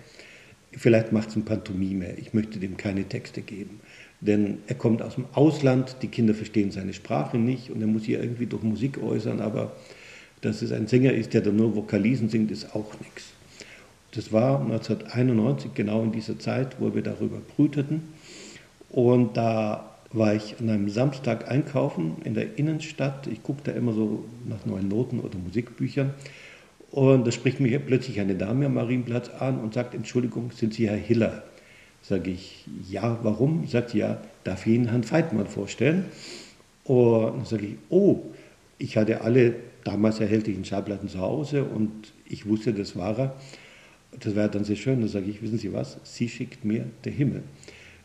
Vielleicht 0.71 1.11
macht 1.11 1.29
es 1.29 1.35
ein 1.35 1.45
Pantomime. 1.45 2.15
Ich 2.17 2.33
möchte 2.33 2.57
dem 2.57 2.75
keine 2.75 3.03
Texte 3.03 3.43
geben. 3.43 3.81
Denn 4.19 4.57
er 4.65 4.75
kommt 4.75 5.03
aus 5.03 5.13
dem 5.13 5.25
Ausland, 5.33 5.97
die 6.01 6.07
Kinder 6.07 6.33
verstehen 6.33 6.71
seine 6.71 6.93
Sprache 6.93 7.37
nicht 7.37 7.69
und 7.69 7.81
er 7.81 7.87
muss 7.87 8.03
hier 8.03 8.19
irgendwie 8.19 8.47
durch 8.47 8.63
Musik 8.63 8.97
äußern, 8.97 9.41
aber 9.41 9.75
dass 10.45 10.61
es 10.61 10.71
ein 10.71 10.87
Sänger 10.87 11.13
ist, 11.13 11.33
der 11.33 11.41
dann 11.41 11.55
nur 11.55 11.75
Vokalisen 11.75 12.29
singt, 12.29 12.51
ist 12.51 12.75
auch 12.75 12.93
nichts. 12.99 13.33
Das 14.11 14.31
war 14.31 14.61
1991, 14.61 15.73
genau 15.73 16.03
in 16.03 16.11
dieser 16.11 16.39
Zeit, 16.39 16.77
wo 16.79 16.93
wir 16.93 17.01
darüber 17.01 17.39
brüteten. 17.55 18.03
Und 18.89 19.35
da 19.35 19.95
war 20.13 20.33
ich 20.35 20.55
an 20.59 20.69
einem 20.69 20.89
Samstag 20.89 21.49
einkaufen 21.49 22.17
in 22.23 22.33
der 22.33 22.57
Innenstadt. 22.57 23.27
Ich 23.27 23.43
gucke 23.43 23.61
da 23.65 23.71
immer 23.71 23.93
so 23.93 24.23
nach 24.47 24.65
neuen 24.65 24.87
Noten 24.87 25.19
oder 25.19 25.37
Musikbüchern. 25.37 26.13
Und 26.91 27.27
da 27.27 27.31
spricht 27.31 27.59
mich 27.59 27.77
plötzlich 27.85 28.21
eine 28.21 28.35
Dame 28.35 28.67
am 28.67 28.75
Marienplatz 28.75 29.29
an 29.29 29.59
und 29.59 29.73
sagt, 29.73 29.95
Entschuldigung, 29.95 30.51
sind 30.51 30.73
Sie 30.73 30.87
Herr 30.87 30.95
Hiller? 30.95 31.43
Sage 32.01 32.31
ich, 32.31 32.65
ja, 32.89 33.17
warum? 33.23 33.67
Sagt 33.67 33.89
sie, 33.89 33.97
ja, 33.97 34.21
darf 34.43 34.67
ich 34.67 34.75
Ihnen 34.75 34.89
Herrn 34.89 35.03
Feitmann 35.03 35.47
vorstellen? 35.47 36.05
Und 36.85 37.37
dann 37.37 37.45
sage 37.45 37.65
ich, 37.65 37.75
oh, 37.89 38.21
ich 38.77 38.95
hatte 38.95 39.21
alle 39.21 39.55
damals 39.85 40.19
erhältlichen 40.19 40.65
Schallplatten 40.65 41.07
zu 41.07 41.19
Hause 41.19 41.63
und 41.63 42.11
ich 42.27 42.45
wusste, 42.45 42.73
das 42.73 42.97
war 42.97 43.17
er. 43.17 43.35
Das 44.19 44.35
war 44.35 44.49
dann 44.49 44.63
sehr 44.63 44.75
schön. 44.75 45.01
Da 45.01 45.07
sage 45.07 45.27
ich, 45.29 45.41
wissen 45.41 45.57
Sie 45.57 45.71
was, 45.71 45.97
Sie 46.03 46.27
schickt 46.27 46.65
mir 46.65 46.85
der 47.05 47.11
Himmel. 47.13 47.43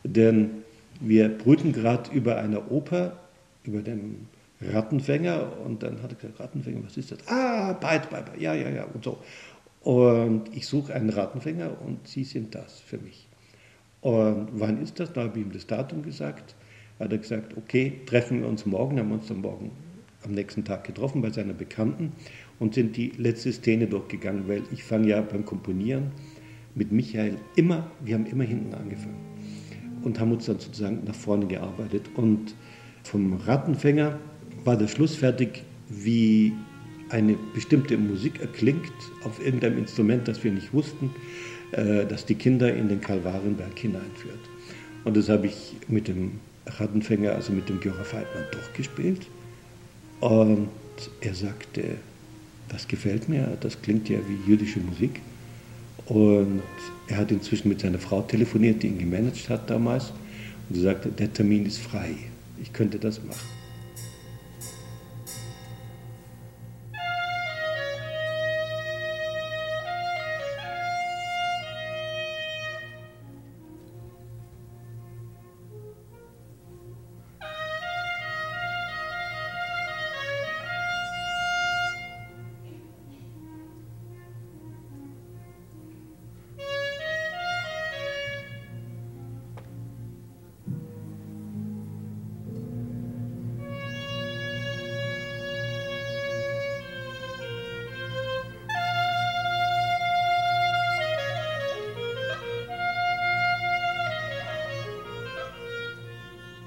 Denn 0.04 0.62
wir 1.00 1.28
brüten 1.28 1.72
gerade 1.72 2.10
über 2.12 2.36
eine 2.36 2.68
Oper, 2.68 3.16
über 3.64 3.80
den 3.80 4.28
Rattenfänger 4.60 5.58
und 5.64 5.82
dann 5.82 6.02
hat 6.02 6.12
er 6.12 6.16
gesagt, 6.16 6.40
Rattenfänger, 6.40 6.84
was 6.84 6.96
ist 6.96 7.12
das? 7.12 7.18
Ah, 7.26 7.72
Beit, 7.72 8.10
Beit, 8.10 8.38
ja, 8.38 8.54
ja, 8.54 8.68
ja 8.68 8.84
und 8.84 9.02
so. 9.02 9.18
Und 9.82 10.54
ich 10.54 10.66
suche 10.66 10.92
einen 10.92 11.08
Rattenfänger 11.08 11.80
und 11.86 12.06
Sie 12.06 12.24
sind 12.24 12.54
das 12.54 12.80
für 12.80 12.98
mich. 12.98 13.26
Und 14.02 14.48
wann 14.52 14.82
ist 14.82 15.00
das? 15.00 15.12
Da 15.12 15.22
habe 15.22 15.38
ich 15.38 15.46
ihm 15.46 15.52
das 15.52 15.66
Datum 15.66 16.02
gesagt. 16.02 16.54
Hat 16.98 17.10
er 17.10 17.18
gesagt, 17.18 17.56
okay, 17.56 18.00
treffen 18.04 18.42
wir 18.42 18.48
uns 18.48 18.66
morgen. 18.66 18.98
Haben 18.98 19.08
wir 19.08 19.14
uns 19.14 19.28
dann 19.28 19.40
morgen 19.40 19.70
am 20.24 20.32
nächsten 20.32 20.64
Tag 20.64 20.84
getroffen 20.84 21.22
bei 21.22 21.30
seiner 21.30 21.52
Bekannten 21.52 22.12
und 22.58 22.74
sind 22.74 22.96
die 22.96 23.12
letzte 23.16 23.52
Szene 23.52 23.86
durchgegangen, 23.86 24.48
weil 24.48 24.62
ich 24.72 24.84
fange 24.84 25.08
ja 25.08 25.20
beim 25.20 25.44
Komponieren 25.44 26.12
mit 26.74 26.92
Michael 26.92 27.36
immer, 27.56 27.90
wir 28.04 28.14
haben 28.14 28.26
immer 28.26 28.44
hinten 28.44 28.74
angefangen 28.74 29.18
und 30.02 30.18
haben 30.20 30.32
uns 30.32 30.46
dann 30.46 30.58
sozusagen 30.58 31.02
nach 31.04 31.14
vorne 31.14 31.46
gearbeitet. 31.46 32.02
Und 32.14 32.54
vom 33.02 33.34
Rattenfänger 33.34 34.18
war 34.64 34.76
der 34.76 34.88
Schluss 34.88 35.16
fertig, 35.16 35.62
wie 35.88 36.52
eine 37.08 37.36
bestimmte 37.54 37.96
Musik 37.98 38.40
erklingt 38.40 38.92
auf 39.24 39.44
irgendeinem 39.44 39.78
Instrument, 39.78 40.28
das 40.28 40.44
wir 40.44 40.52
nicht 40.52 40.72
wussten, 40.72 41.10
äh, 41.72 42.06
das 42.06 42.24
die 42.24 42.36
Kinder 42.36 42.72
in 42.72 42.88
den 42.88 43.00
Kalvarenberg 43.00 43.76
hineinführt. 43.78 44.38
Und 45.04 45.16
das 45.16 45.28
habe 45.28 45.46
ich 45.46 45.76
mit 45.88 46.08
dem 46.08 46.32
Rattenfänger, 46.66 47.32
also 47.32 47.52
mit 47.52 47.68
dem 47.68 47.80
Görer 47.80 48.04
Feitmann, 48.04 48.44
durchgespielt. 48.52 49.26
Und 50.20 50.68
er 51.20 51.34
sagte, 51.34 51.96
das 52.68 52.86
gefällt 52.86 53.28
mir, 53.28 53.56
das 53.60 53.80
klingt 53.80 54.08
ja 54.08 54.18
wie 54.28 54.50
jüdische 54.50 54.80
Musik. 54.80 55.20
Und 56.06 56.62
er 57.08 57.16
hat 57.16 57.30
inzwischen 57.30 57.68
mit 57.68 57.80
seiner 57.80 57.98
Frau 57.98 58.22
telefoniert, 58.22 58.82
die 58.82 58.88
ihn 58.88 58.98
gemanagt 58.98 59.48
hat 59.48 59.68
damals. 59.70 60.12
Und 60.68 60.76
sie 60.76 60.82
sagte, 60.82 61.08
der 61.10 61.32
Termin 61.32 61.66
ist 61.66 61.78
frei. 61.78 62.14
Ich 62.60 62.72
könnte 62.72 62.98
das 62.98 63.22
machen. 63.24 63.59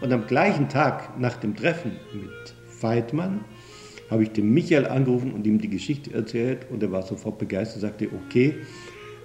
Und 0.03 0.12
am 0.12 0.27
gleichen 0.27 0.67
Tag 0.67 1.17
nach 1.17 1.38
dem 1.38 1.55
Treffen 1.55 1.93
mit 2.12 2.53
Weidmann 2.81 3.45
habe 4.12 4.24
ich 4.24 4.31
den 4.31 4.53
Michael 4.53 4.86
angerufen 4.86 5.31
und 5.31 5.48
ihm 5.48 5.62
die 5.62 5.69
Geschichte 5.69 6.13
erzählt 6.13 6.67
und 6.69 6.83
er 6.83 6.91
war 6.91 7.03
sofort 7.03 7.38
begeistert, 7.39 7.83
sagte, 7.83 8.10
okay, 8.12 8.53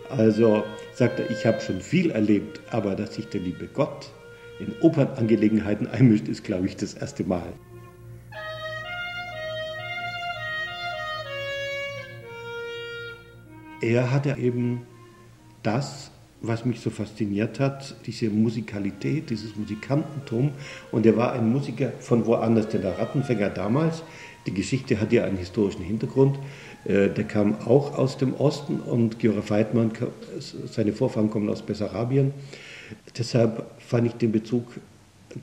also 0.09 0.63
sagte 0.95 1.25
er, 1.25 1.31
ich 1.33 1.45
habe 1.45 1.61
schon 1.61 1.81
viel 1.81 2.13
erlebt, 2.13 2.61
aber 2.71 2.95
dass 2.95 3.17
sich 3.17 3.27
der 3.27 3.41
liebe 3.41 3.67
Gott 3.67 4.13
in 4.61 4.73
Opernangelegenheiten 4.81 5.89
einmischt, 5.89 6.29
ist, 6.29 6.45
glaube 6.45 6.67
ich, 6.67 6.77
das 6.77 6.95
erste 6.95 7.25
Mal. 7.25 7.53
Er 13.83 14.13
hatte 14.13 14.37
eben 14.39 14.87
das, 15.65 16.13
was 16.41 16.65
mich 16.65 16.81
so 16.81 16.91
fasziniert 16.91 17.59
hat, 17.59 17.97
diese 18.07 18.31
Musikalität, 18.31 19.31
dieses 19.31 19.57
Musikantentum. 19.57 20.53
Und 20.93 21.05
er 21.07 21.17
war 21.17 21.33
ein 21.33 21.51
Musiker 21.51 21.93
von 22.01 22.27
woanders, 22.27 22.69
denn 22.69 22.83
der 22.83 22.99
Rattenfänger 22.99 23.51
damals, 23.51 24.03
die 24.47 24.55
Geschichte 24.55 25.01
hat 25.01 25.13
ja 25.13 25.25
einen 25.25 25.37
historischen 25.37 25.83
Hintergrund, 25.83 26.39
äh, 26.85 27.09
der 27.09 27.25
kam 27.25 27.57
auch 27.67 27.99
aus 27.99 28.19
dem 28.19 28.35
Osten 28.35 28.81
und 28.81 29.19
Georg 29.19 29.51
Weidmann, 29.51 29.91
seine 30.39 30.93
Vorfahren 30.93 31.31
kommen 31.31 31.51
aus 31.51 31.63
Bessarabien. 31.63 32.33
Deshalb 33.19 33.67
fand 33.79 34.07
ich 34.07 34.15
den 34.15 34.33
Bezug 34.33 34.65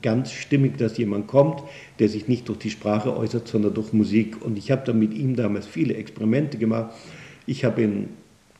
ganz 0.02 0.32
stimmig, 0.32 0.78
dass 0.78 0.98
jemand 0.98 1.28
kommt, 1.28 1.62
der 1.98 2.08
sich 2.08 2.26
nicht 2.26 2.48
durch 2.48 2.58
die 2.58 2.70
Sprache 2.70 3.16
äußert, 3.16 3.46
sondern 3.46 3.74
durch 3.74 3.92
Musik. 3.92 4.44
Und 4.44 4.58
ich 4.58 4.70
habe 4.70 4.82
dann 4.84 4.98
mit 4.98 5.14
ihm 5.14 5.36
damals 5.36 5.66
viele 5.66 5.94
Experimente 5.94 6.58
gemacht. 6.58 6.94
Ich 7.46 7.64
habe 7.64 7.82
ihn 7.82 8.08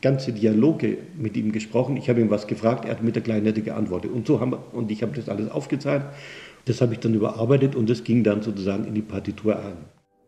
ganze 0.02 0.32
Dialoge 0.32 0.98
mit 1.16 1.36
ihm 1.36 1.52
gesprochen. 1.52 1.96
Ich 1.96 2.08
habe 2.08 2.20
ihm 2.20 2.30
was 2.30 2.46
gefragt, 2.46 2.84
er 2.84 2.92
hat 2.92 3.02
mit 3.02 3.16
der 3.16 3.22
Kleinette 3.22 3.62
geantwortet. 3.62 4.12
Und, 4.12 4.26
so 4.26 4.40
haben 4.40 4.54
und 4.72 4.90
ich 4.90 5.02
habe 5.02 5.12
das 5.14 5.28
alles 5.28 5.50
aufgezeichnet. 5.50 6.10
Das 6.66 6.80
habe 6.80 6.94
ich 6.94 6.98
dann 7.00 7.14
überarbeitet 7.14 7.76
und 7.76 7.88
das 7.88 8.02
ging 8.02 8.24
dann 8.24 8.42
sozusagen 8.42 8.84
in 8.86 8.94
die 8.94 9.02
Partitur 9.02 9.56
ein. 9.56 9.76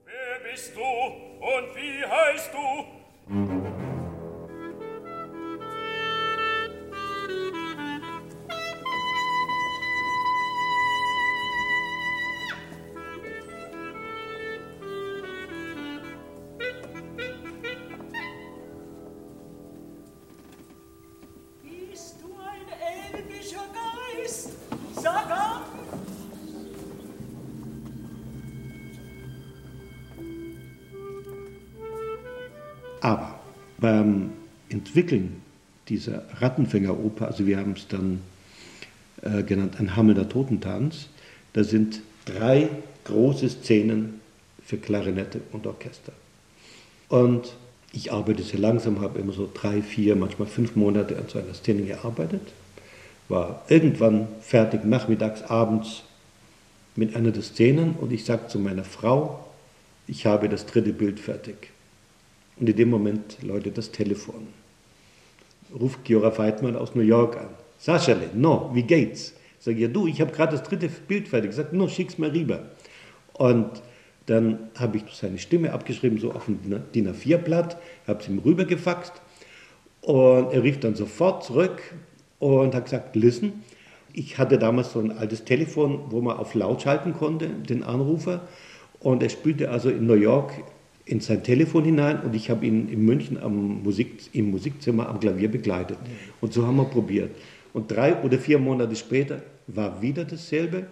Wer 0.06 0.50
bist 0.50 0.72
du 0.76 0.80
und 0.80 1.66
wie 1.74 2.04
heißt 2.04 2.50
du? 2.54 3.77
Beim 33.78 34.30
Entwickeln 34.68 35.42
dieser 35.88 36.24
Rattenfängeroper, 36.40 37.26
also 37.26 37.46
wir 37.46 37.58
haben 37.58 37.72
es 37.72 37.88
dann 37.88 38.20
äh, 39.22 39.42
genannt, 39.42 39.76
ein 39.78 39.96
Hammelnder 39.96 40.28
Totentanz, 40.28 41.08
da 41.54 41.64
sind 41.64 42.00
drei 42.24 42.68
große 43.04 43.48
Szenen 43.48 44.20
für 44.64 44.76
Klarinette 44.76 45.40
und 45.52 45.66
Orchester. 45.66 46.12
Und 47.08 47.54
ich 47.92 48.12
arbeite 48.12 48.42
sehr 48.42 48.60
langsam, 48.60 49.00
habe 49.00 49.18
immer 49.18 49.32
so 49.32 49.50
drei, 49.52 49.80
vier, 49.80 50.14
manchmal 50.14 50.46
fünf 50.46 50.76
Monate 50.76 51.16
an 51.16 51.24
so 51.28 51.38
einer 51.38 51.54
Szene 51.54 51.82
gearbeitet, 51.82 52.42
war 53.28 53.62
irgendwann 53.68 54.28
fertig, 54.42 54.84
nachmittags, 54.84 55.42
abends 55.42 56.02
mit 56.96 57.16
einer 57.16 57.30
der 57.30 57.42
Szenen 57.42 57.94
und 57.94 58.12
ich 58.12 58.24
sagte 58.24 58.48
zu 58.48 58.58
meiner 58.58 58.84
Frau, 58.84 59.44
ich 60.06 60.26
habe 60.26 60.48
das 60.48 60.66
dritte 60.66 60.92
Bild 60.92 61.20
fertig. 61.20 61.70
Und 62.60 62.68
in 62.68 62.76
dem 62.76 62.90
Moment 62.90 63.42
läutet 63.42 63.78
das 63.78 63.90
Telefon. 63.90 64.48
Ruft 65.78 66.04
Giora 66.04 66.36
Weidmann 66.36 66.76
aus 66.76 66.94
New 66.94 67.02
York 67.02 67.36
an. 67.36 67.48
Saschale, 67.78 68.30
no, 68.34 68.70
wie 68.74 68.82
geht's? 68.82 69.34
Sag 69.60 69.74
ich, 69.74 69.80
ja 69.80 69.88
du, 69.88 70.06
ich 70.06 70.20
habe 70.20 70.32
gerade 70.32 70.52
das 70.52 70.62
dritte 70.62 70.88
Bild 70.88 71.28
fertig. 71.28 71.52
Sag, 71.52 71.72
no, 71.72 71.88
schick's 71.88 72.18
mal 72.18 72.30
rüber. 72.30 72.70
Und 73.34 73.82
dann 74.26 74.70
habe 74.78 74.98
ich 74.98 75.04
seine 75.12 75.38
Stimme 75.38 75.72
abgeschrieben, 75.72 76.18
so 76.18 76.32
auf 76.32 76.48
ein 76.48 76.60
DIN 76.94 77.08
A4-Blatt, 77.08 77.78
habe 78.06 78.20
es 78.20 78.28
ihm 78.28 78.38
rübergefaxt 78.38 79.12
und 80.02 80.52
er 80.52 80.62
rief 80.62 80.80
dann 80.80 80.94
sofort 80.94 81.44
zurück 81.44 81.80
und 82.38 82.74
hat 82.74 82.84
gesagt, 82.84 83.16
listen, 83.16 83.64
ich 84.12 84.36
hatte 84.36 84.58
damals 84.58 84.92
so 84.92 85.00
ein 85.00 85.12
altes 85.12 85.44
Telefon, 85.44 86.02
wo 86.10 86.20
man 86.20 86.36
auf 86.36 86.54
laut 86.54 86.82
schalten 86.82 87.14
konnte, 87.14 87.48
den 87.48 87.82
Anrufer 87.82 88.42
und 89.00 89.22
er 89.22 89.30
spielte 89.30 89.70
also 89.70 89.88
in 89.88 90.06
New 90.06 90.14
York 90.14 90.52
in 91.08 91.20
sein 91.20 91.42
Telefon 91.42 91.84
hinein 91.84 92.20
und 92.20 92.34
ich 92.34 92.50
habe 92.50 92.66
ihn 92.66 92.88
in 92.88 93.04
München 93.04 93.38
am 93.38 93.82
Musik, 93.82 94.28
im 94.32 94.50
Musikzimmer 94.50 95.08
am 95.08 95.18
Klavier 95.18 95.50
begleitet. 95.50 95.96
Und 96.40 96.52
so 96.52 96.66
haben 96.66 96.76
wir 96.76 96.84
probiert. 96.84 97.30
Und 97.72 97.90
drei 97.90 98.22
oder 98.22 98.38
vier 98.38 98.58
Monate 98.58 98.94
später 98.94 99.42
war 99.66 100.02
wieder 100.02 100.24
dasselbe. 100.24 100.86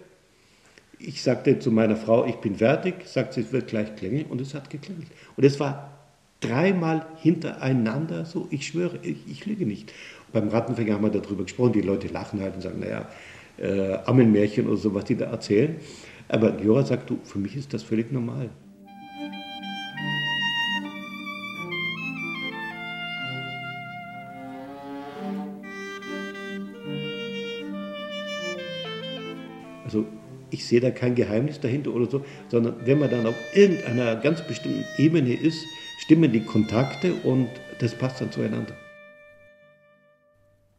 Ich 0.98 1.22
sagte 1.22 1.58
zu 1.58 1.70
meiner 1.70 1.96
Frau, 1.96 2.24
ich 2.24 2.36
bin 2.36 2.56
fertig, 2.56 3.06
sagt 3.06 3.34
sie, 3.34 3.42
es 3.42 3.52
wird 3.52 3.66
gleich 3.66 3.94
klingeln 3.96 4.24
und 4.26 4.40
es 4.40 4.54
hat 4.54 4.70
geklingelt. 4.70 5.08
Und 5.36 5.44
es 5.44 5.60
war 5.60 5.92
dreimal 6.40 7.06
hintereinander 7.20 8.24
so, 8.24 8.48
ich 8.50 8.66
schwöre, 8.66 8.98
ich, 9.02 9.18
ich 9.30 9.44
lüge 9.44 9.66
nicht. 9.66 9.92
Und 10.26 10.32
beim 10.32 10.48
Rattenfänger 10.48 10.94
haben 10.94 11.04
wir 11.04 11.10
darüber 11.10 11.44
gesprochen, 11.44 11.72
die 11.72 11.82
Leute 11.82 12.08
lachen 12.08 12.40
halt 12.40 12.54
und 12.54 12.62
sagen, 12.62 12.80
naja, 12.80 13.06
äh, 13.58 13.98
Ammenmärchen 14.06 14.66
oder 14.66 14.78
so, 14.78 14.94
was 14.94 15.04
die 15.04 15.16
da 15.16 15.26
erzählen. 15.26 15.76
Aber 16.28 16.58
Jora 16.60 16.84
sagt, 16.84 17.10
du, 17.10 17.18
für 17.22 17.38
mich 17.38 17.54
ist 17.56 17.74
das 17.74 17.82
völlig 17.82 18.10
normal. 18.12 18.48
Ich 30.50 30.66
sehe 30.66 30.80
da 30.80 30.90
kein 30.90 31.14
Geheimnis 31.14 31.60
dahinter 31.60 31.92
oder 31.92 32.10
so, 32.10 32.24
sondern 32.48 32.86
wenn 32.86 32.98
man 32.98 33.10
dann 33.10 33.26
auf 33.26 33.34
irgendeiner 33.54 34.16
ganz 34.16 34.46
bestimmten 34.46 34.84
Ebene 34.96 35.34
ist, 35.34 35.64
stimmen 35.98 36.32
die 36.32 36.44
Kontakte 36.44 37.14
und 37.14 37.48
das 37.80 37.94
passt 37.94 38.20
dann 38.20 38.32
zueinander. 38.32 38.76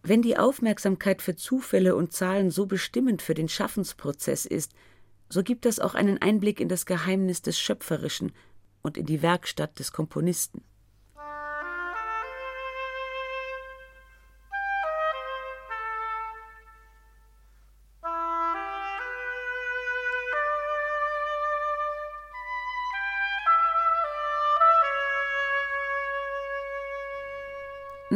Wenn 0.03 0.21
die 0.21 0.37
Aufmerksamkeit 0.37 1.21
für 1.21 1.35
Zufälle 1.35 1.95
und 1.95 2.13
Zahlen 2.13 2.49
so 2.49 2.65
bestimmend 2.65 3.21
für 3.21 3.33
den 3.33 3.49
Schaffensprozess 3.49 4.45
ist, 4.45 4.71
so 5.29 5.43
gibt 5.43 5.65
das 5.65 5.79
auch 5.79 5.95
einen 5.95 6.21
Einblick 6.21 6.61
in 6.61 6.69
das 6.69 6.85
Geheimnis 6.85 7.41
des 7.41 7.59
Schöpferischen 7.59 8.31
und 8.81 8.97
in 8.97 9.05
die 9.05 9.21
Werkstatt 9.21 9.79
des 9.79 9.91
Komponisten. 9.91 10.63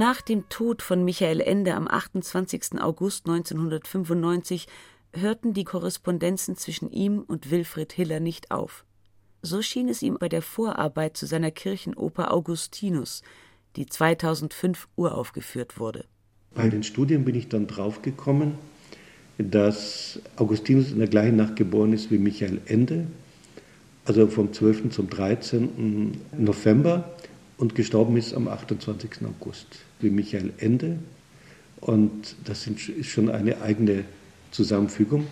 Nach 0.02 0.20
dem 0.20 0.50
Tod 0.50 0.82
von 0.82 1.06
Michael 1.06 1.42
Ende 1.42 1.76
am 1.76 1.88
28. 1.88 2.82
August 2.82 3.28
1995 3.28 4.66
hörten 5.14 5.54
die 5.54 5.64
Korrespondenzen 5.64 6.56
zwischen 6.56 6.90
ihm 6.90 7.20
und 7.20 7.52
Wilfried 7.52 7.94
Hiller 7.94 8.20
nicht 8.20 8.50
auf. 8.50 8.84
So 9.44 9.62
schien 9.62 9.88
es 9.90 10.02
ihm 10.02 10.18
bei 10.20 10.28
der 10.28 10.42
Vorarbeit 10.42 11.18
zu 11.18 11.28
seiner 11.28 11.52
Kirchenoper 11.52 12.34
Augustinus, 12.34 13.22
die 13.76 13.86
2005 13.86 14.88
uraufgeführt 14.96 15.80
wurde. 15.80 16.06
Bei 16.56 16.68
den 16.68 16.82
Studien 16.82 17.24
bin 17.24 17.36
ich 17.36 17.48
dann 17.50 17.68
draufgekommen, 17.68 18.56
dass 19.38 20.20
Augustinus 20.36 20.92
in 20.92 20.98
der 20.98 21.10
gleichen 21.10 21.36
Nacht 21.36 21.58
geboren 21.58 21.94
ist 21.94 22.10
wie 22.10 22.18
Michael 22.18 22.60
Ende, 22.66 23.06
also 24.06 24.26
vom 24.26 24.52
12. 24.52 24.90
zum 24.90 25.12
13. 25.12 26.20
November 26.40 27.08
und 27.62 27.76
gestorben 27.76 28.18
ist 28.18 28.34
am 28.34 28.48
28. 28.48 29.20
August, 29.24 29.68
wie 30.00 30.10
Michael 30.10 30.52
Ende. 30.58 30.98
Und 31.80 32.36
das 32.46 32.66
ist 32.66 33.06
schon 33.06 33.30
eine 33.30 33.62
eigene 33.62 34.04
Zusammenfügung. 34.50 35.28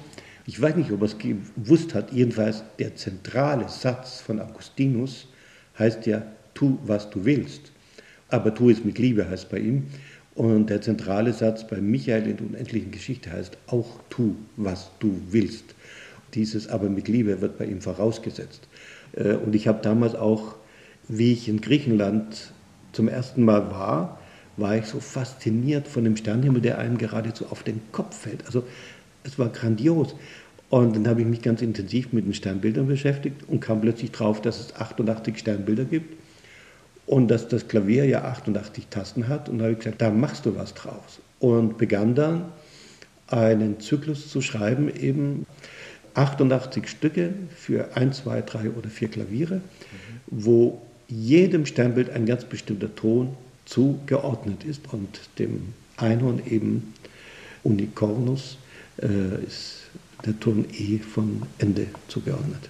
Ich 0.45 0.61
weiß 0.61 0.75
nicht, 0.75 0.91
ob 0.91 1.01
er 1.01 1.05
es 1.05 1.17
gewusst 1.17 1.95
hat, 1.95 2.11
jedenfalls 2.11 2.63
der 2.77 2.95
zentrale 2.95 3.67
Satz 3.67 4.21
von 4.21 4.39
Augustinus 4.39 5.27
heißt 5.79 6.05
ja, 6.05 6.21
tu, 6.53 6.77
was 6.85 7.09
du 7.09 7.25
willst. 7.25 7.71
Aber 8.27 8.53
tu 8.53 8.69
es 8.69 8.85
mit 8.85 8.99
Liebe 8.99 9.27
heißt 9.27 9.49
bei 9.49 9.57
ihm. 9.57 9.87
Und 10.35 10.69
der 10.69 10.81
zentrale 10.81 11.33
Satz 11.33 11.65
bei 11.65 11.81
Michael 11.81 12.27
in 12.27 12.37
der 12.37 12.45
unendlichen 12.45 12.91
Geschichte 12.91 13.31
heißt, 13.31 13.57
auch 13.65 14.01
tu, 14.11 14.35
was 14.55 14.91
du 14.99 15.19
willst. 15.31 15.65
Dieses 16.35 16.67
aber 16.67 16.89
mit 16.89 17.07
Liebe 17.07 17.41
wird 17.41 17.57
bei 17.57 17.65
ihm 17.65 17.81
vorausgesetzt. 17.81 18.67
Äh, 19.13 19.33
und 19.33 19.55
ich 19.55 19.67
habe 19.67 19.81
damals 19.81 20.13
auch 20.13 20.58
wie 21.09 21.33
ich 21.33 21.49
in 21.49 21.59
Griechenland 21.59 22.53
zum 22.93 23.09
ersten 23.09 23.43
Mal 23.43 23.69
war, 23.71 24.19
war 24.57 24.77
ich 24.77 24.85
so 24.85 24.99
fasziniert 24.99 25.87
von 25.87 26.03
dem 26.03 26.15
Sternhimmel, 26.15 26.61
der 26.61 26.77
einem 26.77 26.97
geradezu 26.97 27.47
auf 27.49 27.63
den 27.63 27.81
Kopf 27.91 28.15
fällt. 28.15 28.45
Also 28.45 28.63
es 29.23 29.37
war 29.39 29.49
grandios. 29.49 30.15
Und 30.69 30.95
dann 30.95 31.07
habe 31.07 31.21
ich 31.21 31.27
mich 31.27 31.41
ganz 31.41 31.61
intensiv 31.61 32.13
mit 32.13 32.25
den 32.25 32.33
Sternbildern 32.33 32.87
beschäftigt 32.87 33.43
und 33.47 33.59
kam 33.59 33.81
plötzlich 33.81 34.11
drauf, 34.11 34.39
dass 34.41 34.59
es 34.59 34.75
88 34.75 35.39
Sternbilder 35.39 35.85
gibt 35.85 36.15
und 37.07 37.27
dass 37.29 37.47
das 37.47 37.67
Klavier 37.67 38.05
ja 38.05 38.23
88 38.25 38.87
Tasten 38.87 39.27
hat. 39.27 39.49
Und 39.49 39.57
da 39.57 39.63
habe 39.63 39.73
ich 39.73 39.79
gesagt, 39.79 40.01
da 40.01 40.11
machst 40.11 40.45
du 40.45 40.55
was 40.55 40.75
draus. 40.75 41.19
Und 41.39 41.79
begann 41.79 42.13
dann 42.13 42.45
einen 43.27 43.79
Zyklus 43.79 44.29
zu 44.29 44.41
schreiben, 44.41 44.93
eben 44.93 45.47
88 46.13 46.87
Stücke 46.87 47.33
für 47.55 47.95
ein, 47.95 48.13
zwei, 48.13 48.41
drei 48.41 48.69
oder 48.69 48.89
vier 48.89 49.07
Klaviere, 49.07 49.55
mhm. 49.55 49.61
wo 50.27 50.81
jedem 51.09 51.65
Sternbild 51.65 52.11
ein 52.11 52.25
ganz 52.25 52.45
bestimmter 52.45 52.93
Ton 52.95 53.35
zugeordnet 53.65 54.63
ist 54.63 54.93
und 54.93 55.19
dem 55.39 55.73
Einhorn 55.97 56.41
eben 56.45 56.93
Unicornus 57.63 58.57
äh, 59.01 59.43
ist 59.45 59.89
der 60.25 60.39
Ton 60.39 60.65
E 60.71 60.99
von 60.99 61.43
Ende 61.57 61.87
zugeordnet. 62.07 62.69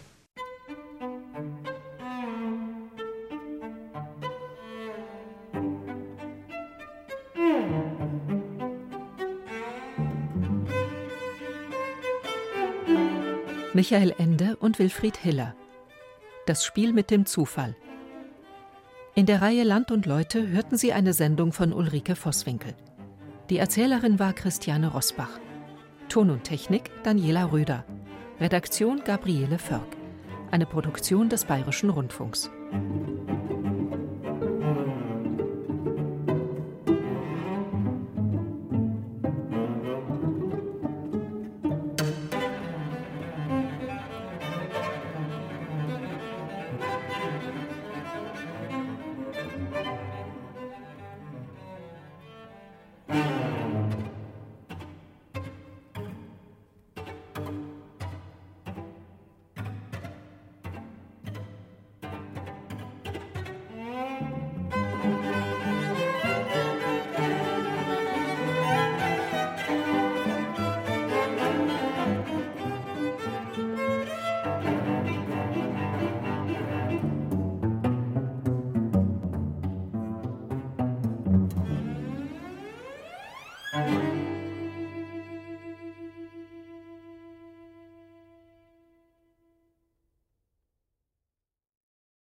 Michael 13.74 14.14
Ende 14.18 14.58
und 14.58 14.80
Wilfried 14.80 15.16
Hiller. 15.18 15.56
Das 16.46 16.66
Spiel 16.66 16.92
mit 16.92 17.12
dem 17.12 17.26
Zufall. 17.26 17.76
In 19.20 19.26
der 19.26 19.42
Reihe 19.42 19.66
Land 19.66 19.92
und 19.92 20.06
Leute 20.06 20.48
hörten 20.48 20.78
Sie 20.78 20.94
eine 20.94 21.12
Sendung 21.12 21.52
von 21.52 21.74
Ulrike 21.74 22.16
Vosswinkel. 22.16 22.74
Die 23.50 23.58
Erzählerin 23.58 24.18
war 24.18 24.32
Christiane 24.32 24.88
Rosbach. 24.88 25.42
Ton 26.08 26.30
und 26.30 26.46
Technik 26.46 26.90
Daniela 27.04 27.52
Röder. 27.52 27.84
Redaktion 28.40 29.02
Gabriele 29.04 29.60
Förg. 29.60 29.98
Eine 30.52 30.66
Produktion 30.66 31.28
des 31.28 31.44
Bayerischen 31.44 31.90
Rundfunks. 31.90 32.50